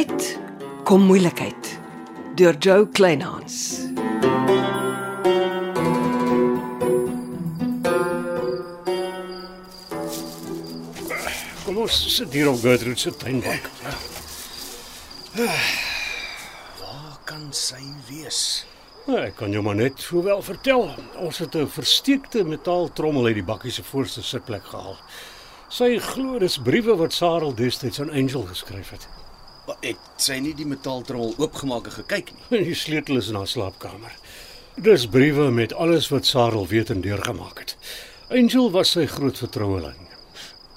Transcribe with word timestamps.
tyd 0.00 0.38
kom 0.88 1.02
moeilikheid 1.04 1.66
deur 2.38 2.56
Joe 2.64 2.86
Kleinhans. 2.96 3.56
Kom 11.66 11.82
ons 11.84 11.98
sit 12.14 12.32
hier 12.32 12.48
op 12.48 12.62
Gertrude 12.62 12.96
se 13.02 13.12
tuinbank. 13.12 13.68
Waar 16.80 17.20
kan 17.28 17.50
sy 17.52 17.82
wees? 18.08 18.64
Ja, 19.04 19.26
ek 19.26 19.36
kan 19.42 19.52
jou 19.52 19.60
maar 19.66 19.76
net 19.76 20.00
sowel 20.00 20.40
vertel. 20.46 20.88
Ons 21.20 21.44
het 21.44 21.56
'n 21.56 21.68
versteekte 21.68 22.44
metaaltrommel 22.44 23.26
uit 23.26 23.42
die 23.42 23.48
bakkie 23.52 23.72
se 23.72 23.82
voorste 23.82 24.22
sitplek 24.22 24.64
gehaal. 24.64 24.96
Sy 25.68 25.98
glo 25.98 26.38
dis 26.38 26.56
briewe 26.58 26.96
wat 26.96 27.12
Sarel 27.12 27.54
destyds 27.54 28.00
aan 28.00 28.10
Angel 28.10 28.46
geskryf 28.48 28.90
het. 28.90 29.19
Het 29.80 30.20
sy 30.20 30.38
nie 30.42 30.54
die 30.54 30.66
metaaltrommel 30.66 31.34
oopgemaak 31.38 31.88
en 31.90 31.96
gekyk 32.00 32.32
nie? 32.34 32.62
Die 32.70 32.76
sleutel 32.78 33.20
is 33.20 33.30
in 33.32 33.38
haar 33.40 33.48
slaapkamer. 33.50 34.14
Dis 34.80 35.06
briewe 35.10 35.50
met 35.50 35.74
alles 35.74 36.08
wat 36.08 36.26
Sarel 36.26 36.66
weet 36.66 36.90
en 36.90 37.00
deurgemaak 37.04 37.58
het. 37.58 37.76
Angel 38.30 38.70
was 38.70 38.94
sy 38.94 39.06
groot 39.10 39.38
vertroueling. 39.38 39.98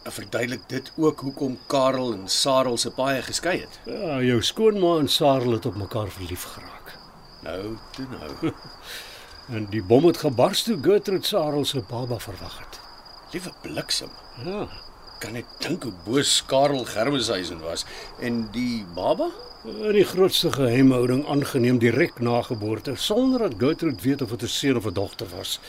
Verduidelik 0.04 0.64
dit 0.68 0.92
ook 1.00 1.20
hoekom 1.24 1.58
Karel 1.72 2.14
en 2.14 2.28
Sarel 2.28 2.78
se 2.78 2.92
paai 2.92 3.22
geskei 3.24 3.60
het. 3.62 3.80
Ja, 3.88 4.18
jou 4.22 4.42
skoonma 4.44 4.98
en 5.00 5.08
Sarel 5.08 5.56
het 5.56 5.66
op 5.66 5.78
mekaar 5.80 6.12
verlief 6.12 6.44
geraak. 6.56 6.98
Nou, 7.44 7.78
toe 7.96 8.08
nou. 8.12 8.54
En 9.52 9.66
die 9.68 9.84
bom 9.84 10.06
het 10.08 10.18
gebars 10.24 10.64
toe 10.64 10.78
Gertrude 10.82 11.28
Sarel 11.28 11.66
se 11.68 11.82
baba 11.90 12.20
verwag 12.20 12.60
het. 12.60 12.80
Liewe 13.34 13.52
bliksem. 13.62 14.10
Ja, 14.46 14.68
Kan 15.24 15.38
ek 15.40 15.46
dink 15.64 15.86
hoe 15.88 15.94
boos 16.04 16.42
Karel 16.52 16.84
Germeshuisen 16.86 17.62
was 17.64 17.86
en 18.20 18.50
die 18.52 18.84
baba? 18.96 19.32
in 19.64 19.96
die 19.96 20.04
grootste 20.04 20.50
geheimhouding 20.52 21.22
aangeneem 21.32 21.78
direk 21.80 22.18
na 22.20 22.42
geboorte 22.44 22.98
sonder 23.00 23.46
dat 23.46 23.54
Gertrude 23.58 24.02
weet 24.04 24.22
of 24.22 24.30
dit 24.30 24.44
'n 24.44 24.48
seun 24.48 24.78
of 24.78 24.86
'n 24.86 24.94
dogter 24.94 25.28
was. 25.36 25.60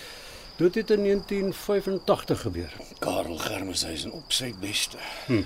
Dit 0.56 0.74
het 0.74 0.90
in 0.90 1.02
1985 1.02 2.40
gebeur. 2.40 2.72
Karel 2.98 3.38
Germeshuisen 3.38 4.10
op 4.12 4.32
sy 4.32 4.54
beste. 4.60 4.98
Hm. 5.26 5.42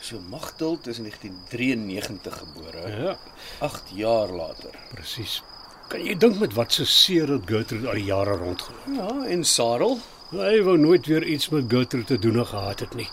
So 0.00 0.18
Magdalt 0.30 0.86
is 0.86 0.98
in 0.98 1.02
1993 1.04 2.38
gebore. 2.38 3.02
Ja, 3.02 3.18
8 3.58 3.82
jaar 3.94 4.28
later. 4.28 4.70
presies. 4.94 5.42
Kan 5.88 6.04
jy 6.04 6.16
dink 6.16 6.38
met 6.38 6.52
wat 6.54 6.72
se 6.72 6.84
seer 6.86 7.28
het 7.28 7.42
Gertrude 7.44 7.88
al 7.88 7.94
die 7.94 8.04
jare 8.04 8.36
rondgeloop? 8.36 8.86
Ja, 8.92 9.26
en 9.26 9.44
Sarel? 9.44 9.98
Hy 10.30 10.62
wou 10.62 10.78
nooit 10.78 11.06
weer 11.06 11.24
iets 11.24 11.48
met 11.48 11.64
Gertrude 11.68 12.04
te 12.04 12.18
doen 12.18 12.46
gehad 12.46 12.80
het 12.80 12.94
nie. 12.94 13.08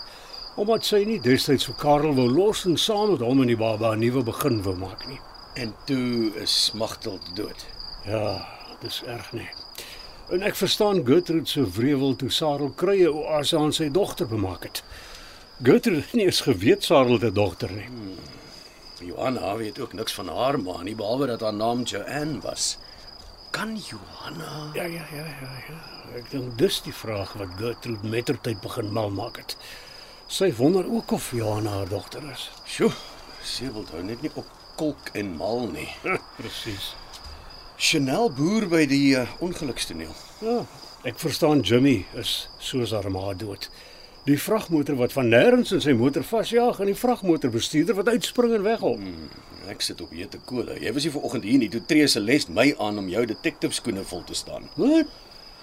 Omdat 0.58 0.86
sy 0.88 1.04
nie 1.06 1.20
destyds 1.22 1.68
vir 1.68 1.76
Karel 1.78 2.16
wou 2.16 2.26
los 2.26 2.64
en 2.66 2.74
saam 2.82 3.12
met 3.12 3.22
hom 3.22 3.44
en 3.44 3.50
die 3.50 3.56
baba 3.56 3.92
'n 3.94 4.00
nuwe 4.02 4.24
begin 4.26 4.62
wou 4.62 4.74
maak 4.74 5.06
nie. 5.06 5.20
En 5.54 5.74
toe 5.86 6.34
is 6.34 6.72
Magdalt 6.74 7.36
dood. 7.36 7.66
Ja, 8.04 8.46
dis 8.80 9.02
erg 9.06 9.32
nie. 9.32 9.48
En 10.30 10.42
ek 10.42 10.56
verstaan 10.56 11.06
Gertrude 11.06 11.46
se 11.46 11.62
wrevel 11.62 12.16
toe 12.16 12.30
Sarel 12.30 12.72
krye 12.76 13.06
oase 13.12 13.56
aan 13.56 13.72
sy 13.72 13.88
dogter 13.90 14.26
bemaak 14.26 14.62
het. 14.62 14.82
Gertrude 15.62 16.00
het 16.00 16.12
nie 16.12 16.24
eens 16.24 16.40
geweet 16.40 16.84
Sarel 16.84 17.12
het 17.12 17.30
'n 17.30 17.34
dogter 17.34 17.72
nie. 17.72 17.88
Johanna 19.00 19.56
weet 19.56 19.78
ook 19.78 19.92
niks 19.92 20.12
van 20.12 20.28
haar 20.28 20.60
ma 20.60 20.82
nie 20.82 20.94
behalwe 20.94 21.26
dat 21.26 21.40
haar 21.40 21.54
naam 21.54 21.82
Joanne 21.82 22.40
was. 22.40 22.78
Kan 23.50 23.76
Johanna 23.76 24.70
Ja, 24.74 24.82
ja, 24.84 25.06
ja, 25.12 25.24
ja, 25.24 25.52
ja. 25.68 25.78
Ek 26.16 26.30
dink 26.30 26.58
dis 26.58 26.82
die 26.82 26.94
vraag 26.94 27.32
wat 27.32 27.48
Gertrude 27.56 28.08
mettertyd 28.08 28.60
begin 28.60 28.92
mal 28.92 29.10
maak 29.10 29.36
het. 29.36 29.56
Sy 30.28 30.50
wonder 30.52 30.84
ook 30.92 31.10
of 31.10 31.30
Johanna 31.32 31.70
haar 31.70 31.88
dogter 31.88 32.22
is. 32.32 32.50
Sjoe, 32.68 32.90
wil 33.72 33.86
hou 33.94 34.02
net 34.04 34.20
nie 34.20 34.30
op 34.36 34.44
kolk 34.76 35.08
en 35.16 35.30
mal 35.40 35.64
nie. 35.72 35.88
Presies. 36.36 36.90
Chanel 37.80 38.28
boer 38.36 38.66
by 38.68 38.82
die 38.90 39.14
uh, 39.16 39.24
ongelukstoneel. 39.40 40.12
Ja, 40.44 40.58
ek 41.08 41.16
verstaan 41.22 41.64
Jimmy 41.64 42.02
is 42.20 42.50
soos 42.60 42.92
haar 42.92 43.08
ma 43.08 43.32
dood. 43.32 43.70
Die 44.28 44.36
vragmotor 44.36 45.00
wat 45.00 45.16
van 45.16 45.32
nêrens 45.32 45.72
in 45.72 45.80
sy 45.80 45.96
motor 45.96 46.26
vasjaag 46.28 46.82
en 46.84 46.92
die 46.92 47.00
vragmotorbestuurder 47.00 47.96
wat 47.96 48.12
uitspring 48.12 48.52
en 48.58 48.68
weghol. 48.68 49.00
Ek 49.72 49.80
sit 49.80 50.04
op 50.04 50.12
hete 50.12 50.42
kole. 50.44 50.76
Jy 50.76 50.92
was 50.92 51.08
nie 51.08 51.16
vanoggend 51.16 51.48
hier 51.48 51.62
nie. 51.64 51.72
Toe 51.72 51.80
tree 51.88 52.04
Celeste 52.04 52.52
my 52.52 52.74
aan 52.76 53.00
om 53.00 53.08
jou 53.08 53.24
detective 53.32 53.72
skoene 53.72 54.04
vol 54.04 54.26
te 54.28 54.36
staan. 54.36 54.68
Wat? 54.76 55.08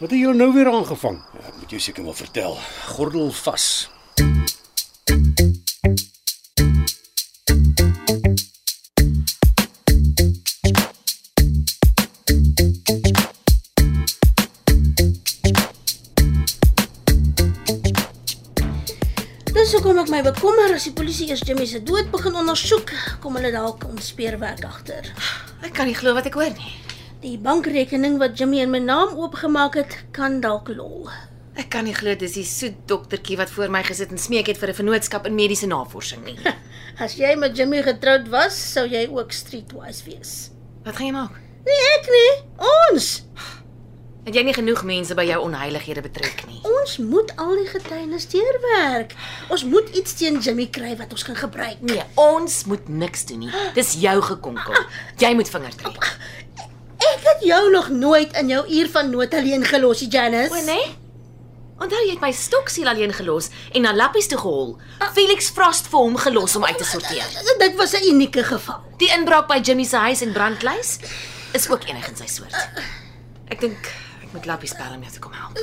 Wat 0.02 0.10
het 0.10 0.20
jou 0.20 0.34
nou 0.34 0.50
weer 0.58 0.74
aangevang? 0.74 1.22
Ja, 1.38 1.50
ek 1.54 1.62
moet 1.62 1.78
jou 1.78 1.86
seker 1.92 2.10
maar 2.10 2.18
vertel. 2.18 2.58
Gordel 2.98 3.30
vas. 3.46 3.68
My 20.16 20.22
bekommer 20.24 20.72
as 20.72 20.86
die 20.88 20.94
polisie 20.96 21.26
eers 21.28 21.42
Jimmy 21.44 21.66
se 21.68 21.82
dood 21.84 22.08
begin 22.14 22.38
ondersoek, 22.40 22.94
kom 23.20 23.36
hulle 23.36 23.50
dalk 23.52 23.82
ons 23.90 24.14
speurwerk 24.14 24.62
agter. 24.64 25.10
Ek 25.60 25.74
kan 25.76 25.90
nie 25.90 25.96
glo 25.98 26.14
wat 26.16 26.30
ek 26.30 26.38
hoor 26.40 26.54
nie. 26.56 26.70
Die 27.20 27.34
bankrekening 27.42 28.16
wat 28.22 28.38
Jimmy 28.40 28.62
in 28.64 28.72
my 28.72 28.80
naam 28.80 29.18
oopgemaak 29.20 29.76
het, 29.76 29.98
kan 30.16 30.38
dalk 30.46 30.72
lol. 30.72 31.10
Ek 31.60 31.68
kan 31.74 31.84
nie 31.88 31.96
glo 31.98 32.16
dis 32.16 32.38
die 32.38 32.46
soet 32.48 32.78
doktertjie 32.88 33.36
wat 33.42 33.52
voor 33.52 33.74
my 33.74 33.82
gesit 33.84 34.14
en 34.16 34.22
smeek 34.22 34.54
het 34.54 34.62
vir 34.62 34.72
'n 34.72 34.80
vennootskap 34.80 35.28
in 35.28 35.36
mediese 35.36 35.68
navorsing 35.68 36.24
nie. 36.24 36.40
As 37.04 37.20
jy 37.20 37.36
met 37.36 37.58
Jimmy 37.58 37.84
getroud 37.84 38.32
was, 38.32 38.56
sou 38.56 38.88
jy 38.88 39.10
ook 39.12 39.36
streetwise 39.36 40.06
wees. 40.08 40.52
Wat 40.86 40.96
gaan 40.96 41.08
jy 41.08 41.16
maak? 41.20 41.36
Nee, 41.68 41.84
ek 42.00 42.08
nie. 42.08 42.32
Ons. 42.88 43.26
Het 44.26 44.40
jy 44.40 44.42
nie 44.48 44.56
genoeg 44.58 44.80
mense 44.90 45.14
by 45.14 45.22
jou 45.28 45.36
onheilighede 45.46 46.02
betrek 46.02 46.40
nie? 46.50 46.58
Ons 46.66 46.96
moet 46.98 47.30
al 47.38 47.52
die 47.60 47.68
getuienis 47.70 48.26
deurwerk. 48.32 49.12
Ons 49.54 49.64
moet 49.70 49.92
iets 49.94 50.16
teen 50.18 50.40
Jimmy 50.42 50.66
kry 50.74 50.96
wat 50.98 51.12
ons 51.14 51.26
kan 51.28 51.38
gebruik. 51.38 51.84
Nee, 51.86 52.02
ons 52.18 52.64
moet 52.66 52.88
niks 52.90 53.28
doen 53.30 53.44
nie. 53.46 53.52
Dis 53.78 53.94
jou 54.02 54.16
gekonkel. 54.26 54.80
Jy 55.22 55.30
moet 55.38 55.52
vinger 55.54 55.76
trek. 55.78 56.08
Ek 57.06 57.28
het 57.28 57.44
jou 57.46 57.60
nog 57.70 57.92
nooit 57.94 58.34
in 58.42 58.50
jou 58.50 58.64
uur 58.66 58.90
van 58.96 59.12
nood 59.14 59.34
alleen 59.38 59.66
gelos, 59.70 60.02
Janice. 60.10 60.50
O 60.58 60.64
nee? 60.66 60.88
Onthou 61.86 62.00
jy 62.02 62.16
het 62.16 62.24
my 62.24 62.32
stoksiel 62.34 62.90
alleen 62.90 63.14
gelos 63.14 63.52
en 63.76 63.86
na 63.86 63.92
lappies 63.94 64.32
toe 64.32 64.40
gehol. 64.42 64.74
Felix 65.14 65.52
Frost 65.54 65.92
vir 65.92 66.02
hom 66.02 66.18
gelos 66.18 66.56
om 66.58 66.66
uit 66.66 66.78
te 66.82 66.88
sorteer. 66.88 67.30
Dit 67.62 67.78
was 67.78 67.94
'n 67.94 68.10
unieke 68.10 68.44
geval. 68.44 68.82
Die 68.98 69.12
inbraak 69.14 69.48
by 69.48 69.60
Jimmy 69.62 69.84
se 69.84 69.98
huis 69.98 70.22
in 70.22 70.32
Brandlys 70.34 70.98
is 71.54 71.70
ook 71.70 71.86
enig 71.86 72.08
in 72.10 72.16
sy 72.16 72.26
soort. 72.28 72.70
Ek 73.50 73.60
dink 73.60 73.92
moet 74.36 74.46
lappies 74.50 74.76
bel 74.76 74.94
om 74.96 75.04
jou 75.06 75.14
te 75.16 75.22
kom 75.24 75.34
help. 75.36 75.60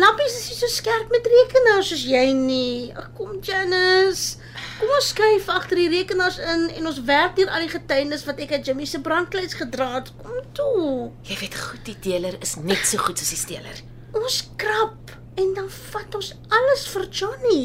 Lampies 0.00 0.36
is 0.38 0.48
nie 0.50 0.56
so 0.58 0.70
skerp 0.72 1.12
met 1.12 1.26
rekenaars 1.28 1.90
soos 1.92 2.04
jy 2.08 2.24
nie. 2.36 2.92
Ag 2.96 3.10
kom 3.18 3.38
Janice. 3.44 4.40
Kom 4.78 4.92
ons 4.96 5.10
skuif 5.12 5.48
agter 5.52 5.80
die 5.82 5.90
rekenaars 5.92 6.38
in 6.42 6.66
en 6.78 6.90
ons 6.90 7.00
werk 7.08 7.36
deur 7.38 7.52
al 7.52 7.66
die 7.66 7.72
getuienis 7.74 8.24
wat 8.28 8.40
ek 8.44 8.56
uit 8.56 8.70
Jimmy 8.70 8.88
se 8.88 9.00
brandkluis 9.04 9.56
gedra 9.60 9.90
het. 9.98 10.12
Kom 10.22 10.40
toe. 10.56 11.10
Jy 11.28 11.40
weet 11.44 11.58
goed 11.66 11.84
die 11.88 11.98
dealer 12.08 12.38
is 12.44 12.56
net 12.62 12.86
so 12.88 13.02
goed 13.04 13.20
soos 13.20 13.34
die 13.34 13.40
steeler. 13.40 13.82
Ons 14.14 14.42
krap 14.60 15.14
en 15.40 15.54
dan 15.56 15.68
vat 15.92 16.20
ons 16.20 16.32
alles 16.60 16.86
vir 16.94 17.08
Johnny. 17.10 17.64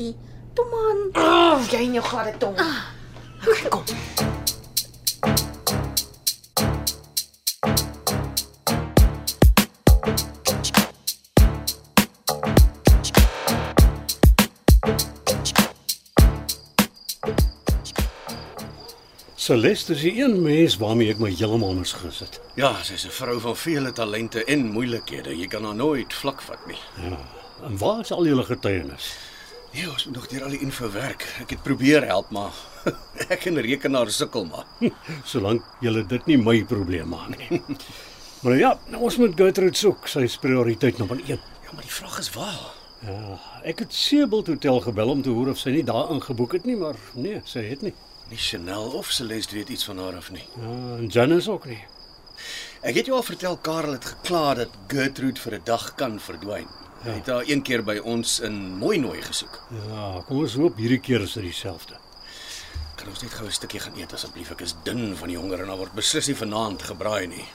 Toe 0.58 0.66
man. 0.74 1.06
Oh, 1.14 1.70
jy 1.72 1.86
en 1.86 2.00
jou 2.02 2.08
gladde 2.12 2.36
tong. 2.42 2.58
Okay, 3.40 3.70
kom. 3.72 5.48
Celeste 19.50 19.94
is 19.94 20.02
die 20.06 20.20
een 20.22 20.36
mens 20.46 20.76
waarmee 20.78 21.10
ek 21.10 21.22
my 21.24 21.32
heeltemal 21.34 21.72
misgis 21.74 22.20
het. 22.22 22.36
Ja, 22.60 22.70
sy's 22.86 23.08
'n 23.08 23.16
vrou 23.18 23.40
van 23.42 23.56
vele 23.58 23.92
talente 23.92 24.44
en 24.46 24.68
moeilikhede. 24.72 25.34
Jy 25.38 25.48
kan 25.48 25.64
haar 25.64 25.76
nooit 25.76 26.14
vlak 26.14 26.42
vat 26.42 26.68
nie. 26.68 26.78
En 27.66 27.78
waar 27.78 28.00
is 28.00 28.12
al 28.12 28.26
julle 28.26 28.44
getuienis? 28.44 29.16
Nee, 29.74 29.90
ons 29.90 30.06
moet 30.06 30.16
nog 30.16 30.28
deur 30.28 30.44
al 30.44 30.50
die 30.50 30.60
info 30.60 30.92
werk. 30.92 31.26
Ek 31.42 31.50
het 31.50 31.64
probeer 31.64 32.06
help, 32.06 32.30
maar 32.30 32.54
ek 33.36 33.46
en 33.46 33.62
rekenaar 33.62 34.12
sukkel 34.12 34.46
maar. 34.46 34.66
Solank 35.32 35.64
julle 35.80 36.06
dit 36.06 36.26
nie 36.26 36.38
my 36.38 36.64
probleem 36.64 37.10
maak 37.10 37.38
nie. 37.38 37.62
Maar 38.42 38.58
ja, 38.58 38.80
nou 38.88 39.04
ons 39.04 39.18
moet 39.18 39.36
Gertrude 39.36 39.78
soek. 39.78 40.08
Sy 40.08 40.20
is 40.20 40.38
prioriteit 40.38 40.98
nommer 40.98 41.18
1. 41.18 41.28
Ja, 41.66 41.72
maar 41.74 41.84
die 41.84 41.92
vraag 41.92 42.20
is 42.20 42.30
waar. 42.30 42.74
Ja, 43.02 43.40
ek 43.64 43.80
het 43.80 43.94
Seebult 43.94 44.48
Hotel 44.48 44.80
gebel 44.80 45.10
om 45.10 45.22
te 45.22 45.30
hoor 45.30 45.50
of 45.50 45.58
sy 45.58 45.70
nie 45.70 45.84
daar 45.84 46.12
ingeboek 46.12 46.52
het 46.52 46.66
nie, 46.66 46.76
maar 46.76 46.96
nee, 47.14 47.42
sy 47.44 47.66
het 47.66 47.82
nie. 47.82 47.94
Nie 48.30 48.38
Chanel 48.38 48.92
of 48.94 49.12
Celeste 49.12 49.56
weet 49.56 49.70
iets 49.70 49.86
van 49.86 49.98
haar 49.98 50.16
af 50.16 50.32
nie. 50.32 50.46
Ja, 50.56 50.98
en 50.98 51.08
Janice 51.08 51.52
ook 51.52 51.66
nie. 51.66 51.80
Ek 52.82 52.96
het 52.96 53.10
jou 53.10 53.18
al 53.18 53.26
vertel 53.26 53.58
Karel 53.58 53.98
het 53.98 54.06
gekla 54.06 54.54
dat 54.62 54.76
Gertrude 54.88 55.42
vir 55.42 55.54
'n 55.58 55.62
dag 55.64 55.96
kan 55.96 56.20
verdwyn. 56.20 56.68
Hy 57.04 57.10
het 57.10 57.28
haar 57.28 57.44
een 57.48 57.62
keer 57.62 57.84
by 57.84 57.98
ons 58.04 58.40
in 58.40 58.78
Mooinooi 58.78 59.22
gesoek. 59.22 59.62
Ja, 59.88 60.24
kom 60.28 60.38
ons 60.40 60.54
hoop 60.54 60.78
hierdie 60.78 61.00
keer 61.00 61.22
is 61.22 61.34
dit 61.34 61.44
dieselfde. 61.44 61.96
Kan 62.96 63.08
ons 63.08 63.22
net 63.22 63.34
gou 63.34 63.48
'n 63.48 63.52
stukkie 63.52 63.80
gaan 63.80 63.98
eet 63.98 64.14
asseblief? 64.14 64.52
Ek 64.52 64.62
is 64.62 64.76
dun 64.84 65.16
van 65.16 65.28
die 65.28 65.38
honger 65.38 65.62
en 65.62 65.68
daar 65.68 65.78
word 65.78 65.94
beslis 65.94 66.28
nie 66.28 66.36
vanaand 66.36 66.82
gebraai 66.82 67.28
nie. 67.28 67.46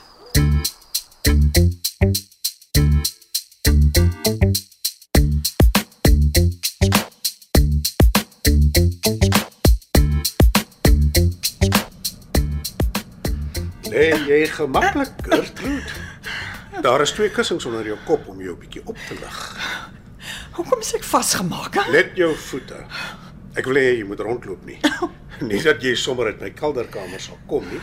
Lê 13.94 14.08
jy 14.26 14.46
gemaklik, 14.50 15.12
Gertrude? 15.22 15.92
Daar 16.82 17.00
is 17.04 17.12
twee 17.14 17.30
kussings 17.30 17.64
onder 17.68 17.86
jou 17.86 17.96
kop 18.08 18.26
om 18.28 18.40
jou 18.42 18.54
'n 18.56 18.58
bietjie 18.58 18.82
op 18.84 18.96
te 19.08 19.14
lig. 19.14 19.38
Hoekom 20.56 20.80
is 20.80 20.94
ek 20.94 21.04
vasgemaak? 21.04 21.74
hè? 21.74 21.92
Net 21.92 22.10
jou 22.16 22.34
voete. 22.36 22.84
Ek 23.54 23.64
wil 23.64 23.74
hê 23.78 23.98
jy 23.98 24.04
moet 24.04 24.20
rondloop 24.20 24.64
nie. 24.66 24.80
Nie 25.50 25.62
dat 25.62 25.82
jy 25.82 25.94
sommer 25.94 26.26
uit 26.26 26.40
my 26.40 26.50
kelderkamer 26.50 27.20
sal 27.20 27.38
kom 27.46 27.62
nie. 27.70 27.80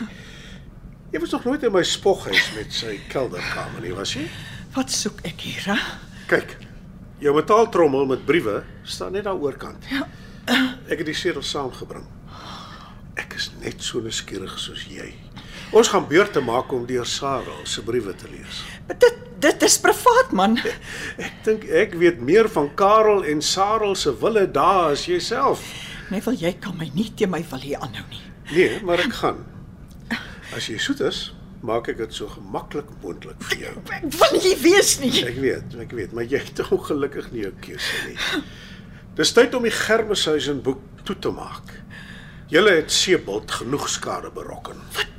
Jy 1.12 1.20
was 1.20 1.30
nog 1.30 1.44
nooit 1.44 1.62
in 1.62 1.72
my 1.72 1.82
spoghuis 1.82 2.52
met 2.56 2.72
sy 2.72 3.00
kelderkamer 3.08 3.80
nie, 3.80 3.94
was 3.94 4.12
jy? 4.14 4.28
Wat 4.74 4.90
soek 4.90 5.20
ek 5.24 5.40
hier? 5.40 5.64
Hè? 5.64 5.76
Kyk. 6.28 6.56
Jou 7.20 7.34
metaaltrommel 7.34 8.06
met 8.06 8.24
briewe 8.26 8.62
staan 8.84 9.12
net 9.12 9.24
daar 9.24 9.36
oorkant. 9.40 9.84
Ja. 9.90 10.08
Ek 10.88 10.98
het 10.98 11.06
die 11.06 11.14
sedel 11.14 11.42
saamgebring. 11.42 12.04
Ek 13.16 13.34
is 13.34 13.50
net 13.60 13.82
so 13.82 14.00
nuuskierig 14.00 14.58
soos 14.58 14.84
jy. 14.88 15.14
Ons 15.72 15.88
gaan 15.88 16.04
beurte 16.08 16.40
maak 16.44 16.72
om 16.72 16.84
deur 16.86 17.06
Sarah 17.08 17.62
se 17.64 17.82
briewe 17.82 18.12
te 18.14 18.28
lees. 18.30 18.62
Maar 18.86 18.98
Dit 19.00 19.20
dit 19.42 19.62
is 19.66 19.74
privaat 19.82 20.30
man. 20.38 20.58
Ek 21.26 21.38
dink 21.42 21.64
ek 21.66 21.96
weet 21.98 22.20
meer 22.22 22.46
van 22.52 22.68
Karel 22.78 23.24
en 23.26 23.40
Sarah 23.42 23.94
se 23.98 24.12
wille 24.20 24.44
daar 24.54 24.92
as 24.92 25.06
jouself. 25.10 25.64
Nee, 26.12 26.20
wil 26.22 26.36
jy 26.38 26.52
kan 26.62 26.76
my 26.78 26.90
nie 26.94 27.08
te 27.16 27.26
my 27.26 27.40
wil 27.50 27.62
hier 27.64 27.80
aanhou 27.82 28.04
nie. 28.12 28.20
Nee, 28.52 28.76
maar 28.84 29.00
ek 29.02 29.16
gaan. 29.18 29.40
As 30.54 30.68
jy 30.68 30.76
soet 30.82 31.00
is, 31.08 31.20
maak 31.64 31.88
ek 31.88 32.02
dit 32.02 32.14
so 32.14 32.28
gemaklik 32.28 32.90
moontlik 33.02 33.40
vir 33.48 33.62
jou. 33.64 33.74
Ek 33.96 34.04
wil 34.20 34.34
nie 34.44 34.54
wees 34.60 34.92
nie. 35.00 35.12
Ek 35.24 35.38
weet, 35.40 35.76
ek 35.86 35.94
weet, 35.96 36.12
maar 36.12 36.26
jy 36.28 36.42
het 36.44 36.60
ongelukkig 36.68 37.30
nie 37.32 37.46
jou 37.46 37.52
keuse 37.64 38.02
nie. 38.10 38.42
Dis 39.16 39.32
tyd 39.34 39.56
om 39.56 39.64
die 39.66 39.72
Germeshuisen 39.74 40.60
boek 40.66 40.82
toe 41.08 41.16
te 41.18 41.32
maak. 41.32 41.72
Julle 42.52 42.76
het 42.82 42.92
Sebald 42.92 43.50
genoeg 43.62 43.88
skade 43.88 44.30
berokken. 44.36 44.78
Wat 44.98 45.11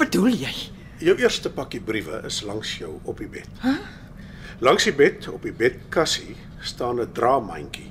bedoel 0.00 0.36
jy? 0.46 0.52
Jou 1.00 1.16
eerste 1.20 1.50
pakkie 1.52 1.80
briewe 1.80 2.20
is 2.28 2.42
langs 2.44 2.74
jou 2.80 2.98
op 3.08 3.20
die 3.20 3.28
bed. 3.30 3.48
Huh? 3.64 3.78
Langs 4.60 4.84
die 4.84 4.94
bed 4.96 5.28
op 5.32 5.44
die 5.46 5.54
bedkassie 5.56 6.36
staan 6.60 7.00
'n 7.00 7.12
draamandjie. 7.12 7.90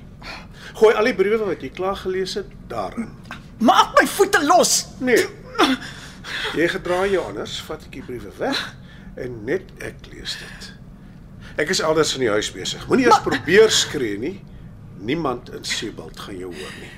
Gooi 0.74 0.94
al 0.94 1.04
die 1.04 1.14
briewe 1.14 1.44
wat 1.44 1.62
jy 1.62 1.70
klaar 1.74 1.96
gelees 1.96 2.34
het 2.34 2.46
daarin. 2.68 3.08
Maak 3.58 3.98
my 3.98 4.06
voete 4.06 4.44
los. 4.46 4.86
Nee. 5.00 5.26
Jy 6.54 6.68
gedraai 6.68 7.10
jou 7.10 7.24
anders, 7.26 7.60
vat 7.66 7.82
ek 7.82 7.92
die 7.92 8.02
briewe 8.02 8.30
weg 8.38 8.60
en 9.16 9.44
net 9.44 9.62
ek 9.78 10.06
lees 10.12 10.36
dit. 10.38 10.72
Ek 11.58 11.68
is 11.68 11.80
elders 11.80 12.14
in 12.14 12.20
die 12.20 12.30
huis 12.30 12.52
besig. 12.54 12.86
Moenie 12.88 13.06
eers 13.06 13.20
probeer 13.20 13.70
skree 13.70 14.18
nie. 14.18 14.40
Niemand 15.00 15.50
in 15.50 15.64
Sebald 15.64 16.20
gaan 16.20 16.38
jou 16.38 16.54
hoor 16.54 16.74
nie. 16.80 16.92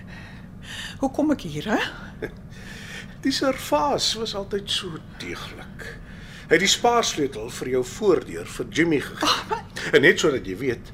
Hoe 1.00 1.11
kom 1.11 1.31
ek 1.35 1.41
hier, 1.41 1.65
hè? 1.65 1.79
Die 3.22 3.32
servaas 3.32 4.14
was 4.19 4.34
altyd 4.34 4.70
so 4.70 4.98
deeglik. 5.22 5.84
Hy 6.48 6.56
het 6.56 6.64
die 6.64 6.70
spaarsleutel 6.70 7.50
vir 7.54 7.69
jou 7.76 7.84
voordeur 7.86 8.48
vir 8.56 8.66
Jimmy 8.74 8.98
gegee. 9.00 9.60
En 9.94 10.02
net 10.02 10.20
sodat 10.20 10.46
jy 10.46 10.56
weet, 10.58 10.92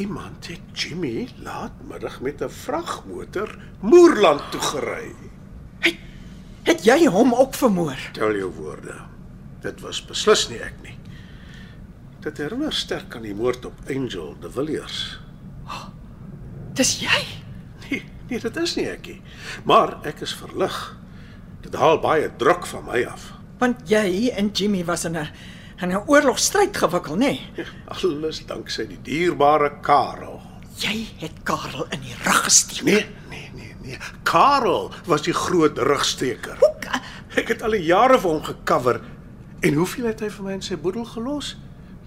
iemand 0.00 0.46
het 0.48 0.72
Jimmy 0.72 1.28
laatmiddag 1.44 2.20
met 2.20 2.42
'n 2.42 2.48
vragmotor 2.48 3.58
Moerland 3.80 4.50
toe 4.50 4.60
gery. 4.60 5.14
Het 6.68 6.84
jy 6.84 7.06
hom 7.06 7.34
ook 7.34 7.54
vermoor? 7.54 7.96
Tel 8.12 8.36
jou 8.36 8.52
woorde. 8.52 8.94
Dit 9.60 9.80
was 9.80 10.04
beslis 10.04 10.48
nie 10.48 10.60
ek 10.60 10.74
nie. 10.82 10.98
Dit 12.20 12.38
herinner 12.38 12.72
sterk 12.72 13.14
aan 13.16 13.22
die 13.22 13.34
moord 13.34 13.64
op 13.64 13.74
Angel 13.88 14.36
de 14.40 14.50
Villiers. 14.50 15.18
Dis 16.74 16.98
jy. 17.00 17.24
Nee, 17.88 18.04
nee, 18.28 18.40
dit 18.40 18.56
is 18.56 18.74
nie 18.76 18.86
ek 18.88 19.06
nie. 19.06 19.22
Maar 19.64 19.98
ek 20.06 20.20
is 20.20 20.34
verlig. 20.34 20.97
Dit 21.68 21.76
haal 21.80 21.98
baie 22.00 22.30
druk 22.40 22.64
van 22.70 22.84
my 22.88 23.02
af. 23.10 23.26
Want 23.60 23.82
jy 23.90 24.30
en 24.38 24.48
Jimmy 24.56 24.84
was 24.88 25.04
in 25.04 25.16
'n 25.16 25.28
in 25.82 25.90
'n 25.92 26.02
oorlogstryd 26.06 26.76
gewikkel, 26.76 27.14
nê? 27.16 27.18
Nee? 27.56 27.66
Alles 27.88 28.46
danksy 28.46 28.86
die 28.86 28.98
dierbare 29.02 29.70
Karel. 29.82 30.40
Jy 30.78 31.06
het 31.18 31.32
Karel 31.42 31.86
in 31.90 32.00
die 32.00 32.14
rug 32.24 32.44
gesteek. 32.44 32.82
Nee, 32.84 33.06
nee, 33.30 33.50
nee, 33.54 33.74
nee. 33.82 33.98
Karel 34.22 34.90
was 35.06 35.22
die 35.22 35.32
groot 35.34 35.78
rugsteker. 35.78 36.56
ka- 36.80 37.00
Ek 37.36 37.48
het 37.48 37.62
al 37.62 37.70
die 37.70 37.82
jare 37.84 38.18
vir 38.18 38.30
hom 38.30 38.42
gecover. 38.42 39.00
En 39.60 39.74
hoeveel 39.74 40.04
het 40.06 40.20
hy 40.20 40.30
vir 40.30 40.44
my 40.44 40.52
in 40.52 40.62
sy 40.62 40.76
boedel 40.76 41.04
gelos? 41.04 41.56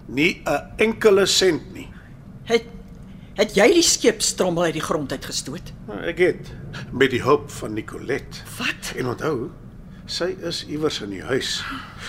Nie 0.06 0.42
'n 0.44 0.72
enkele 0.76 1.26
sent 1.26 1.72
nie. 1.72 1.88
Het 2.44 2.64
het 3.38 3.54
jy 3.56 3.66
die 3.72 3.82
skeepstrommel 3.86 4.62
uit 4.68 4.76
die 4.78 4.84
grond 4.84 5.12
uitgestoot? 5.12 5.72
Nou, 5.88 5.98
Ek 6.10 6.18
het 6.18 6.52
met 6.92 7.10
die 7.10 7.22
hulp 7.22 7.50
van 7.50 7.74
Nicolet. 7.74 8.42
Wat? 8.58 8.92
En 8.96 9.06
onthou, 9.12 9.50
sy 10.06 10.32
is 10.42 10.64
iewers 10.68 11.00
in 11.04 11.10
die 11.10 11.22
huis. 11.22 11.62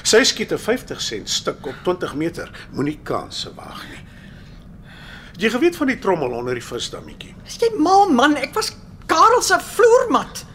Sy 0.03 0.23
skiet 0.23 0.51
'n 0.51 0.57
50 0.57 1.01
sent 1.01 1.29
stuk 1.29 1.65
op 1.65 1.75
20 1.83 2.15
meter. 2.15 2.51
Moenie 2.71 2.99
kanse 3.03 3.53
waag 3.55 3.83
nie. 3.89 4.01
Jy 5.37 5.49
geweet 5.49 5.75
van 5.75 5.87
die 5.87 5.99
trommel 5.99 6.31
onder 6.31 6.53
die 6.53 6.63
visdammetjie. 6.63 7.33
Is 7.45 7.57
jy 7.57 7.71
mal 7.79 8.09
man? 8.11 8.35
Ek 8.37 8.53
was 8.53 8.75
Karel 9.05 9.41
se 9.41 9.57
vloermat. 9.59 10.45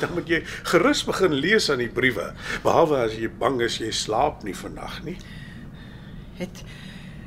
Dan 0.00 0.12
moet 0.14 0.28
jy 0.28 0.42
gerus 0.62 1.04
begin 1.04 1.32
lees 1.32 1.70
aan 1.70 1.78
die 1.78 1.88
briewe, 1.88 2.34
behalwe 2.62 2.96
as 2.96 3.12
jy 3.16 3.28
bang 3.28 3.60
is 3.62 3.78
jy 3.78 3.90
slaap 3.90 4.42
nie 4.44 4.54
vannag 4.54 5.02
nie. 5.04 5.16
Het 6.38 6.62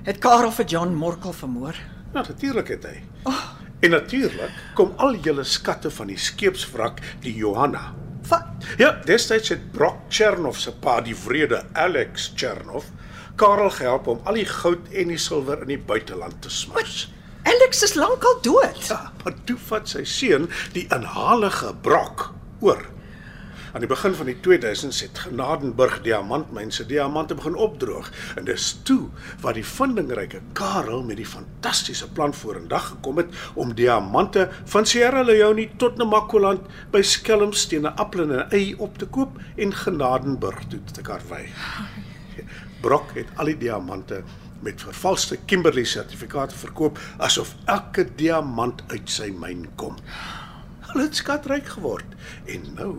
het 0.05 0.19
Karel 0.19 0.51
vir 0.51 0.65
John 0.65 0.93
Morkel 0.95 1.33
vermoor? 1.33 1.73
Ja, 2.13 2.21
natuurlik 2.21 2.67
het 2.67 2.83
hy. 2.85 2.97
Oh. 3.23 3.43
En 3.83 3.89
natuurlik 3.89 4.51
kom 4.77 4.93
al 5.01 5.15
julle 5.25 5.43
skatte 5.43 5.89
van 5.91 6.07
die 6.07 6.17
skeepswrak 6.17 7.01
die 7.25 7.33
Johanna. 7.35 7.89
Wat? 8.29 8.67
Ja, 8.77 8.93
destyds 9.05 9.49
het 9.51 9.65
Brock 9.73 10.05
Chernoff 10.13 10.61
se 10.61 10.71
pa, 10.71 10.99
die 11.01 11.15
vrede 11.17 11.63
Alex 11.73 12.29
Chernoff, 12.35 12.93
Karel 13.35 13.73
gehelp 13.73 14.07
om 14.07 14.21
al 14.29 14.37
die 14.39 14.47
goud 14.47 14.93
en 14.93 15.11
die 15.11 15.19
silwer 15.19 15.65
in 15.65 15.73
die 15.73 15.81
buiteland 15.89 16.37
te 16.45 16.53
smous. 16.53 17.09
Alex 17.49 17.83
is 17.83 17.97
lankal 17.99 18.39
dood. 18.45 18.85
Ja, 18.87 19.11
maar 19.23 19.35
toe 19.49 19.57
vat 19.67 19.89
sy 19.89 20.05
seun 20.07 20.47
die 20.77 20.85
inhalige 20.93 21.73
Brock 21.83 22.29
oor. 22.63 22.85
Aan 23.73 23.81
die 23.81 23.89
begin 23.89 24.13
van 24.13 24.27
die 24.29 24.35
2000s 24.37 24.99
het 25.01 25.19
Genadenburg 25.23 25.95
diamantmyn 26.05 26.71
se 26.71 26.83
diamante 26.85 27.33
begin 27.33 27.55
opdroog 27.57 28.11
en 28.37 28.45
dis 28.45 28.67
toe 28.85 29.07
wat 29.41 29.57
die 29.57 29.65
vindingryke 29.65 30.43
Karel 30.53 31.01
met 31.03 31.17
die 31.17 31.25
fantastiese 31.25 32.05
plan 32.13 32.35
vorendag 32.37 32.91
gekom 32.91 33.17
het 33.23 33.33
om 33.57 33.73
diamante 33.73 34.45
van 34.75 34.85
Sierra 34.85 35.23
Leone 35.25 35.65
tot 35.81 35.97
Namakoland 35.97 36.69
by 36.93 37.01
Skelmsteen 37.01 37.89
'n 37.89 37.95
appel 37.97 38.21
en 38.27 38.35
'n 38.35 38.53
ei 38.53 38.75
op 38.77 38.97
te 38.97 39.07
koop 39.07 39.41
en 39.57 39.73
Genadenburg 39.73 40.61
toe 40.69 40.83
te 40.93 41.01
karwei. 41.01 41.49
Brock 42.81 43.15
het 43.15 43.27
al 43.35 43.45
die 43.45 43.57
diamante 43.57 44.23
met 44.59 44.81
vervalste 44.81 45.39
Kimberley 45.45 45.83
sertifikate 45.83 46.55
verkoop 46.55 46.99
asof 47.17 47.55
elke 47.65 48.05
diamant 48.15 48.83
uit 48.87 49.09
sy 49.09 49.33
myn 49.33 49.67
kom. 49.75 49.97
Hulle 50.93 51.07
het 51.07 51.17
skatryk 51.17 51.71
geword 51.73 52.11
en 52.53 52.65
nou 52.77 52.91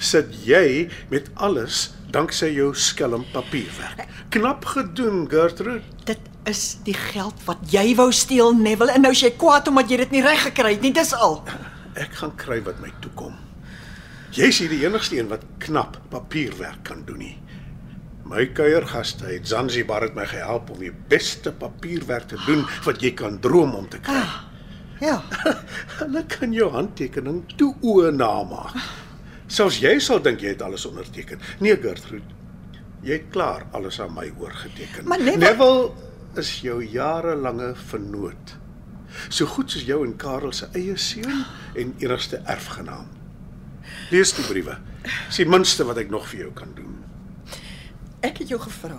sit 0.00 0.30
jy 0.46 0.86
met 1.12 1.28
alles 1.36 1.90
danksy 2.14 2.48
jou 2.54 2.70
skelm 2.72 3.26
papierwerk. 3.34 4.06
Knap 4.32 4.64
gedoen, 4.64 5.26
Gertrude. 5.28 5.84
Dit 6.08 6.22
is 6.48 6.78
die 6.86 6.96
geld 6.96 7.42
wat 7.44 7.60
jy 7.68 7.90
wou 7.98 8.08
steel, 8.14 8.54
Neville, 8.56 8.94
en 8.96 9.04
nou 9.04 9.12
is 9.12 9.20
jy 9.20 9.34
kwaad 9.36 9.68
omdat 9.68 9.92
jy 9.92 10.00
dit 10.06 10.16
nie 10.16 10.24
reg 10.24 10.46
gekry 10.48 10.78
het 10.78 10.86
nie, 10.86 10.94
dis 10.96 11.12
al. 11.12 11.42
Ek 12.00 12.16
gaan 12.22 12.32
kry 12.40 12.62
wat 12.64 12.80
my 12.80 12.92
toekom. 13.04 13.36
Jy's 14.36 14.62
hier 14.62 14.72
die 14.72 14.80
enigste 14.86 15.18
een 15.18 15.28
wat 15.28 15.44
knap 15.64 16.00
papierwerk 16.12 16.86
kan 16.88 17.04
doen 17.04 17.20
nie. 17.20 17.36
My 18.26 18.48
kuiergaste 18.56 19.28
uit 19.28 19.46
Zanzibar 19.48 20.08
het 20.08 20.16
my 20.16 20.24
gehelp 20.26 20.72
om 20.72 20.80
die 20.82 20.94
beste 21.12 21.52
papierwerk 21.52 22.32
te 22.32 22.40
doen 22.48 22.64
wat 22.88 23.04
jy 23.04 23.12
kan 23.14 23.38
droom 23.44 23.76
om 23.76 23.86
te 23.92 24.00
kry. 24.02 24.24
Ja. 25.00 25.22
Hulle 26.00 26.22
kan 26.26 26.52
jou 26.56 26.70
handtekening 26.72 27.42
toe 27.56 27.74
oë 27.84 28.12
namaak. 28.16 28.76
Selfs 29.46 29.78
jy 29.82 29.98
sal 30.02 30.22
dink 30.24 30.40
jy 30.42 30.54
het 30.54 30.62
alles 30.64 30.86
onderteken. 30.88 31.40
Nee, 31.60 31.76
Gertrude. 31.82 32.34
Jy 33.06 33.18
het 33.20 33.26
klaar 33.30 33.66
alles 33.76 34.00
aan 34.02 34.14
my 34.16 34.30
oorgeteken. 34.40 35.06
Maar 35.08 35.20
Neville- 35.22 35.38
Neville 35.44 35.90
is 36.40 36.54
jou 36.64 36.80
jarelange 36.84 37.74
vernoot. 37.90 38.56
So 39.28 39.46
goed 39.46 39.70
soos 39.70 39.84
jou 39.86 40.00
en 40.04 40.16
Karel 40.20 40.52
se 40.52 40.66
eie 40.74 40.96
seun 40.98 41.44
en 41.78 41.94
enigste 42.02 42.40
erfgenaam. 42.44 43.06
Lees 44.10 44.32
die 44.36 44.44
briewe. 44.48 44.78
Dis 45.28 45.38
die 45.40 45.46
minste 45.48 45.84
wat 45.86 46.00
ek 46.02 46.10
nog 46.10 46.26
vir 46.32 46.40
jou 46.46 46.50
kan 46.56 46.72
doen. 46.76 46.96
Ek 48.26 48.40
het 48.42 48.48
jou 48.50 48.58
gevra, 48.60 48.98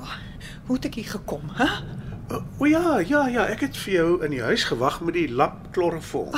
hoe 0.69 0.77
het 0.77 0.85
ek 0.87 0.95
hier 1.01 1.09
gekom, 1.17 1.49
hè? 1.59 1.67
O 2.27 2.41
o 2.59 2.65
ja, 2.67 2.99
ja, 2.99 3.27
ja, 3.31 3.45
ek 3.47 3.61
het 3.67 3.77
vir 3.85 3.93
jou 3.93 4.09
in 4.25 4.33
die 4.35 4.43
huis 4.43 4.65
gewag 4.67 4.99
met 5.05 5.15
die 5.15 5.29
lap 5.31 5.69
kloroform. 5.75 6.35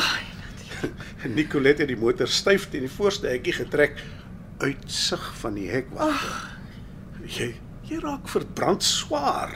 Nicolet 1.38 1.82
het 1.82 1.90
die 1.90 1.98
motor 2.00 2.30
styf 2.30 2.68
teen 2.70 2.86
die 2.86 2.94
voorste 2.94 3.32
hekkie 3.32 3.56
getrek 3.58 3.98
uitsig 4.62 5.24
van 5.42 5.58
die 5.58 5.70
hekwagter. 5.72 6.46
Jy 7.26 7.50
jy 7.90 7.98
raak 8.04 8.30
verbrand 8.30 8.86
swaar. 8.86 9.56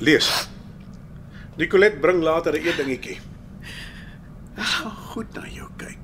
Lees. 0.00 0.48
Nicolet 1.60 2.00
bring 2.00 2.22
later 2.24 2.56
'n 2.56 2.64
eetdingetjie. 2.64 3.18
Ek 4.56 4.64
gaan 4.64 4.96
goed 5.12 5.34
na 5.34 5.44
jou 5.52 5.68
kyk. 5.76 5.97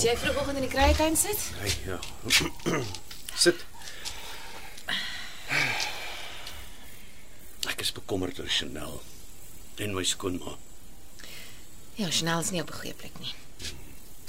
As 0.00 0.06
jy 0.08 0.14
vroegoggend 0.16 0.56
in 0.56 0.64
die 0.64 0.72
kruietuin 0.72 1.16
sit, 1.18 1.40
Hey, 1.60 1.72
ja. 1.84 1.98
Sit. 3.44 3.64
Ek 7.68 7.82
is 7.84 7.90
bekommerd 7.92 8.38
oor 8.40 8.48
Chanel 8.48 9.02
en 9.80 9.92
my 9.96 10.04
skoonma. 10.04 10.54
ja, 12.00 12.08
Chanel 12.08 12.40
is 12.40 12.50
nie 12.50 12.62
op 12.62 12.70
'n 12.72 12.78
goeie 12.80 12.94
plek 12.94 13.18
nie. 13.20 13.34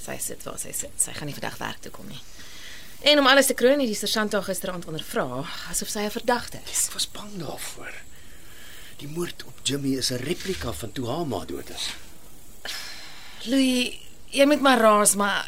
Sy 0.03 0.17
sit 0.19 0.43
waar 0.43 0.59
sy 0.59 0.71
sit. 0.73 0.91
Sy 0.97 1.13
gaan 1.13 1.27
nie 1.27 1.33
vandag 1.37 1.57
werk 1.57 1.79
toe 1.79 1.91
kom 1.91 2.07
nie. 2.07 2.19
En 3.01 3.19
om 3.19 3.27
alles 3.27 3.45
te 3.47 3.53
kroon, 3.53 3.79
het 3.79 3.87
die 3.87 3.95
sergeant 3.95 4.33
haar 4.33 4.43
gisteraand 4.43 4.85
ondervra 4.85 5.45
asof 5.69 5.87
sy 5.89 5.99
'n 6.03 6.11
verdagte 6.11 6.59
is. 6.71 6.87
Ek 6.87 6.93
was 6.93 7.07
bang 7.11 7.31
daarvoor. 7.39 7.93
Die 8.97 9.07
moord 9.07 9.43
op 9.45 9.59
Jimmy 9.63 9.95
is 9.97 10.11
'n 10.11 10.15
replika 10.19 10.73
van 10.73 10.91
toe 10.91 11.07
haar 11.07 11.25
ma 11.27 11.45
dood 11.45 11.69
is. 11.69 11.89
Louis, 13.45 13.97
jy 14.29 14.45
moet 14.45 14.61
maar 14.61 14.79
raas, 14.79 15.15
maar 15.15 15.47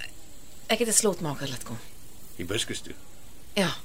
ek 0.73 0.79
het 0.79 0.87
'n 0.89 0.99
slotmaker 1.01 1.49
laat 1.49 1.63
kom. 1.63 1.79
Hibiscus 2.35 2.79
toe. 2.81 2.93
Ja. 3.53 3.75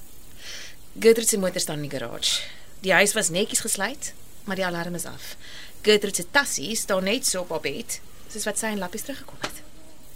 Gertrude 0.98 1.28
se 1.28 1.38
motor 1.38 1.60
staan 1.60 1.82
in 1.82 1.88
die 1.88 1.98
garage. 1.98 2.42
Die 2.80 2.92
huis 2.92 3.12
was 3.12 3.28
netjies 3.28 3.60
gesluit, 3.60 4.12
maar 4.44 4.56
die 4.56 4.66
alarm 4.66 4.94
is 4.94 5.04
af. 5.04 5.36
Gertrude 5.82 6.14
se 6.14 6.26
tassie 6.30 6.76
staan 6.76 7.04
net 7.04 7.26
so 7.26 7.40
op 7.40 7.50
haar 7.50 7.60
bed, 7.60 8.00
soos 8.32 8.44
wat 8.44 8.58
sy 8.58 8.66
in 8.66 8.78
lappies 8.78 9.02
teruggekom 9.02 9.36
het. 9.40 9.62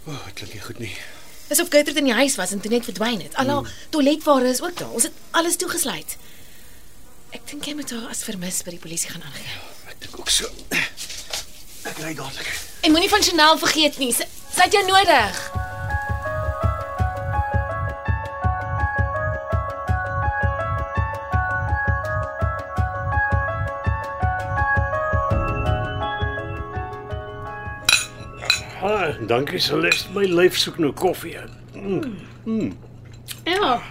O, 0.05 0.11
oh, 0.11 0.25
dit 0.25 0.33
klink 0.33 0.53
nie 0.53 0.61
goed 0.61 0.79
nie. 0.79 0.95
Dis 1.47 1.59
of 1.59 1.69
Gertrude 1.69 1.99
in 1.99 2.05
die 2.05 2.13
huis 2.13 2.35
was 2.35 2.51
en 2.51 2.59
toe 2.59 2.71
net 2.71 2.83
verdwyn 2.83 3.21
het. 3.21 3.35
Al 3.35 3.47
haar 3.47 3.73
toiletware 3.89 4.49
is 4.49 4.61
ook 4.61 4.77
daar. 4.77 4.91
Ons 4.91 5.03
het 5.03 5.11
alles 5.31 5.55
toegesluit. 5.55 6.17
Ek 7.29 7.47
dink 7.49 7.65
jy 7.65 7.73
moet 7.73 7.89
haar 7.89 8.09
as 8.09 8.23
vermis 8.23 8.61
by 8.63 8.75
die 8.75 8.79
polisie 8.79 9.09
gaan 9.09 9.23
aangee. 9.23 9.59
Ek 9.87 9.99
dink 9.99 10.19
ook 10.19 10.29
so. 10.29 10.49
Ek 11.83 11.97
ry 11.97 12.13
dadelik. 12.13 12.49
En 12.81 12.91
moenie 12.91 13.09
van 13.09 13.21
Chanel 13.21 13.57
vergeet 13.57 13.97
nie. 13.97 14.13
Sy, 14.13 14.27
sy 14.55 14.67
het 14.67 14.73
jou 14.73 14.85
nodig. 14.87 15.62
Dankie 29.27 29.59
Celeste. 29.59 30.11
My 30.13 30.25
lyf 30.25 30.57
soek 30.57 30.77
nou 30.77 30.91
koffie. 30.91 31.37
Ja. 33.45 33.81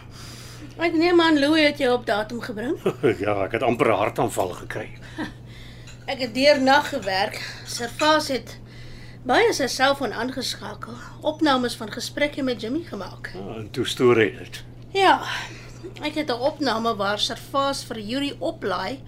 Ek 0.83 0.95
neem 0.97 1.21
aan 1.21 1.39
Louis 1.39 1.67
het 1.67 1.79
jou 1.79 1.93
op 1.95 2.07
datum 2.07 2.41
gebring. 2.41 2.77
Ja, 3.25 3.45
ek 3.45 3.53
het 3.59 3.63
amper 3.63 3.93
'n 3.93 3.99
hartaanval 4.03 4.49
gekry. 4.65 4.89
Ek 6.13 6.19
het 6.19 6.35
deernag 6.35 6.89
gewerk. 6.89 7.39
Servaas 7.67 8.29
het 8.29 8.59
baie 9.25 9.53
sy 9.55 9.67
selfoon 9.71 10.13
aangeskakel, 10.13 10.95
opnames 11.21 11.77
van 11.79 11.93
gesprekke 11.93 12.43
met 12.43 12.61
Jimmy 12.61 12.83
gemaak. 12.83 13.31
Ah, 13.39 13.57
en 13.57 13.71
toe 13.71 13.87
storie 13.87 14.33
dit. 14.39 14.65
Ja. 14.93 15.23
Ek 16.03 16.15
het 16.15 16.29
'n 16.31 16.41
opname 16.41 16.97
waar 16.97 17.19
Servaas 17.19 17.85
vir 17.85 17.99
Yuri 18.01 18.33
oplaai 18.39 18.99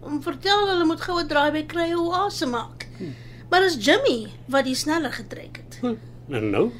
om 0.00 0.22
vertel 0.22 0.68
hulle 0.68 0.84
moet 0.84 1.00
goue 1.00 1.26
draai 1.26 1.52
by 1.52 1.62
krye 1.66 1.94
oase 1.98 2.46
maak. 2.46 2.88
Maar 3.52 3.60
dis 3.68 3.76
Jimmy 3.84 4.30
wat 4.48 4.64
die 4.64 4.74
sneller 4.74 5.12
getrek 5.12 5.60
het. 5.60 5.80
En 6.32 6.50
nou? 6.50 6.70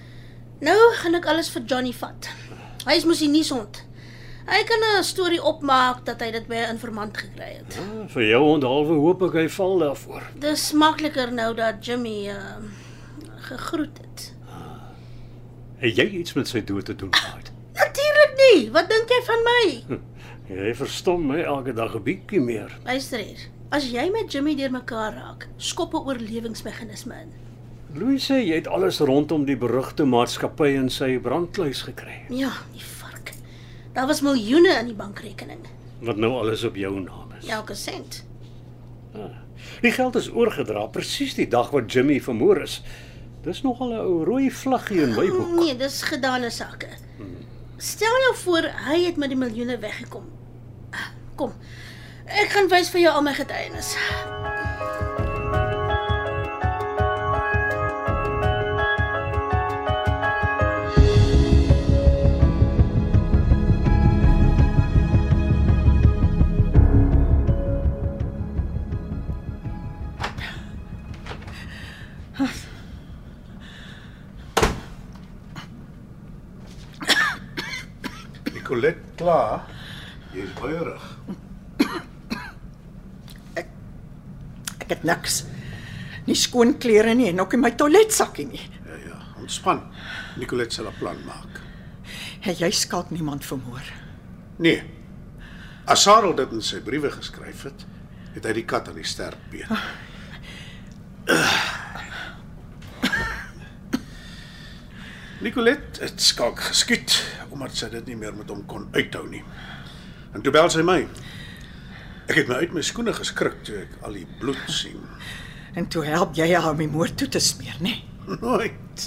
Nou 0.64 0.76
gaan 1.02 1.18
ek 1.18 1.26
alles 1.28 1.50
vir 1.52 1.66
Johnny 1.68 1.92
vat. 1.92 2.28
Hy 2.86 2.94
is 2.96 3.04
mos 3.04 3.20
die 3.20 3.28
nuushond. 3.28 3.82
Hy 4.48 4.62
kan 4.66 4.80
'n 4.86 5.04
storie 5.04 5.42
opmaak 5.42 6.04
dat 6.06 6.20
hy 6.24 6.30
dit 6.30 6.46
by 6.48 6.54
'n 6.62 6.70
informant 6.74 7.16
gekry 7.16 7.50
het. 7.60 7.76
Ah, 7.78 8.08
vir 8.08 8.22
jou 8.22 8.42
onthalwe 8.54 8.94
hoop 9.04 9.22
ek 9.22 9.32
hy 9.32 9.48
val 9.48 9.78
daarvoor. 9.78 10.22
Dis 10.38 10.72
makliker 10.72 11.32
nou 11.32 11.54
dat 11.54 11.84
Jimmy 11.86 12.28
uh 12.28 12.56
gegroet 13.36 13.98
het. 13.98 14.32
Het 15.76 15.96
jy 15.96 16.06
iets 16.22 16.32
met 16.32 16.48
sy 16.48 16.64
dood 16.64 16.84
te 16.84 16.94
doen 16.96 17.14
gehad? 17.14 17.50
Natuurlik 17.74 18.32
nie. 18.36 18.70
Wat 18.70 18.88
dink 18.88 19.08
jy 19.08 19.22
van 19.24 19.42
my? 19.44 19.98
Jy 20.48 20.74
verstom 20.74 21.26
my 21.26 21.40
elke 21.42 21.72
dag 21.72 21.94
'n 21.94 22.02
bietjie 22.02 22.40
meer. 22.40 22.78
Luister 22.84 23.18
hier. 23.18 23.50
As 23.72 23.86
jy 23.88 24.10
met 24.12 24.28
Jimmy 24.32 24.52
deurmekaar 24.58 25.14
raak, 25.16 25.46
skop 25.56 25.94
'n 25.94 26.04
oorlewingsmeganisme 26.04 27.14
in. 27.22 27.30
Louis 27.94 28.20
sê 28.30 28.42
jy 28.44 28.54
het 28.54 28.68
alles 28.68 28.98
rondom 29.00 29.44
die 29.44 29.56
berugte 29.56 30.04
maatskappy 30.04 30.74
in 30.76 30.90
sy 30.90 31.18
brandkluis 31.18 31.82
gekry. 31.82 32.26
Ja, 32.28 32.52
die 32.72 32.84
vark. 32.84 33.32
Daar 33.94 34.06
was 34.06 34.20
miljoene 34.20 34.78
in 34.80 34.86
die 34.86 34.94
bankrekening. 34.94 35.64
Wat 36.00 36.16
nou 36.16 36.32
alles 36.32 36.64
op 36.64 36.76
jou 36.76 37.00
naam 37.00 37.32
is. 37.40 37.46
Elke 37.48 37.74
sent. 37.74 38.24
Die 39.80 39.92
geld 39.92 40.16
is 40.16 40.28
oorgedra 40.30 40.86
presies 40.86 41.34
die 41.34 41.48
dag 41.48 41.70
wat 41.70 41.92
Jimmy 41.92 42.20
vermoor 42.20 42.60
is. 42.62 42.82
Dis 43.42 43.62
nogal 43.62 43.92
'n 43.92 44.04
ou 44.04 44.24
rooi 44.24 44.50
vlaggie 44.50 45.02
in 45.02 45.14
my 45.14 45.28
boek. 45.28 45.64
Nee, 45.64 45.76
dis 45.76 46.02
gedane 46.02 46.50
sake. 46.50 46.88
Stel 47.76 48.16
jou 48.26 48.34
voor 48.36 48.68
hy 48.86 49.04
het 49.04 49.16
met 49.16 49.28
die 49.28 49.38
miljoene 49.38 49.78
weggekom. 49.78 50.24
Kom. 51.34 51.52
Ek 52.26 52.52
gaan 52.54 52.68
wys 52.70 52.90
vir 52.92 53.06
jou 53.06 53.14
al 53.14 53.24
my 53.26 53.34
getuienis. 53.34 53.96
Niks. 85.04 85.44
Nie 86.26 86.38
skoon 86.38 86.78
klere 86.78 87.14
nie 87.14 87.28
en 87.32 87.40
ook 87.40 87.52
in 87.56 87.60
my 87.60 87.72
toiletsakkie 87.76 88.46
nie. 88.46 88.62
Ja 88.86 88.96
ja, 89.06 89.18
ontspan. 89.40 89.82
Nicolet 90.36 90.72
sal 90.72 90.86
'n 90.86 90.98
plan 90.98 91.24
maak. 91.26 91.60
Het 92.40 92.58
jy 92.58 92.70
skalk 92.70 93.10
niemand 93.10 93.44
vermoor? 93.44 93.82
Nee. 94.58 94.82
As 95.84 96.02
Sarel 96.02 96.34
dit 96.34 96.52
in 96.52 96.62
sy 96.62 96.80
briewe 96.80 97.10
geskryf 97.10 97.62
het, 97.62 97.86
het 98.34 98.44
hy 98.44 98.52
die 98.52 98.64
kat 98.64 98.88
aan 98.88 98.94
die 98.94 99.04
sterp 99.04 99.38
beet. 99.50 99.68
Nicolet 105.42 105.98
het 105.98 106.20
skalk 106.22 106.60
geskiet 106.60 107.16
omdat 107.50 107.74
sy 107.76 107.88
dit 107.90 108.06
nie 108.06 108.16
meer 108.16 108.34
met 108.34 108.48
hom 108.48 108.66
kon 108.66 108.88
uithou 108.94 109.28
nie. 109.28 109.42
En 110.32 110.42
toe 110.42 110.52
bel 110.54 110.70
sy 110.70 110.82
my. 110.86 111.06
Ek 112.30 112.36
het 112.38 112.48
my 112.48 112.60
uit 112.62 112.74
my 112.76 112.82
skoene 112.86 113.12
geskrik 113.16 113.62
toe 113.66 113.80
ek 113.82 113.94
al 114.06 114.18
die 114.20 114.28
bloed 114.40 114.68
sien. 114.70 115.00
En 115.72 115.86
toe 115.88 116.02
help 116.04 116.34
jy 116.36 116.50
haar 116.52 116.74
om 116.74 116.82
die 116.82 116.90
moord 116.90 117.14
toe 117.16 117.30
te 117.32 117.40
smeer, 117.40 117.78
nê? 117.80 117.94
Nooit. 118.42 119.04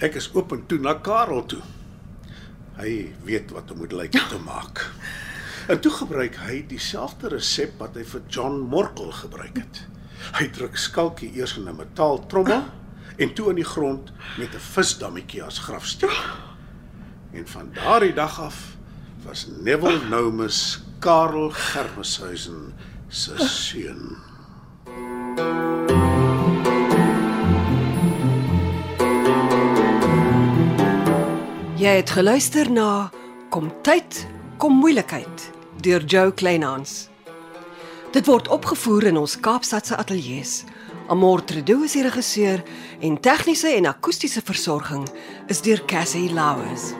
Ek 0.00 0.14
is 0.16 0.30
oop 0.32 0.54
en 0.56 0.62
toe 0.64 0.78
na 0.80 0.94
Karel 1.04 1.42
toe. 1.52 1.60
Hy 2.78 2.94
weet 3.26 3.52
wat 3.52 3.74
om 3.74 3.82
moet 3.82 3.92
lyk 3.92 4.16
te 4.30 4.38
maak. 4.40 4.86
En 5.68 5.76
toe 5.84 5.92
gebruik 5.92 6.38
hy 6.46 6.62
dieselfde 6.70 7.28
resep 7.34 7.76
wat 7.82 7.98
hy 8.00 8.06
vir 8.08 8.24
John 8.32 8.56
Morkel 8.72 9.12
gebruik 9.12 9.60
het. 9.60 9.82
Hy 10.40 10.48
druk 10.56 10.80
skalkie 10.80 11.28
eers 11.36 11.58
in 11.60 11.68
'n 11.68 11.76
metaaltrommel 11.76 12.64
en 13.20 13.34
toe 13.36 13.50
in 13.52 13.60
die 13.60 13.70
grond 13.76 14.12
met 14.38 14.54
'n 14.56 14.66
visdammetjie 14.72 15.44
as 15.44 15.58
grafsteen. 15.58 16.24
En 17.32 17.46
van 17.46 17.70
daardie 17.74 18.14
dag 18.14 18.40
af 18.40 18.76
was 19.28 19.46
Neville 19.60 20.08
Nomus 20.08 20.80
Karel 21.00 21.50
Germeshuisen 21.50 22.74
se 23.08 23.32
seun. 23.38 24.16
Jy 31.80 31.94
het 31.96 32.10
geluister 32.10 32.68
na 32.68 33.10
Kom 33.48 33.70
tyd, 33.82 34.26
kom 34.60 34.76
moeilikheid 34.76 35.46
deur 35.80 36.04
Jo 36.04 36.28
Kleinhans. 36.36 37.08
Dit 38.12 38.28
word 38.28 38.52
opgevoer 38.52 39.08
in 39.08 39.16
ons 39.16 39.38
Kaapstadse 39.40 39.96
ateljee 39.96 40.44
se. 40.44 40.68
Amor 41.10 41.40
Trudeau 41.42 41.82
is 41.88 41.96
die 41.96 42.04
regisseur 42.04 42.60
en 43.00 43.16
tegniese 43.18 43.72
en 43.72 43.88
akoestiese 43.90 44.44
versorging 44.46 45.08
is 45.48 45.64
deur 45.64 45.80
Cassie 45.90 46.28
Louws. 46.30 46.92